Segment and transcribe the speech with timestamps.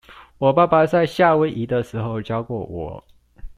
[0.39, 3.05] 我爸爸在夏威夷的時候教過我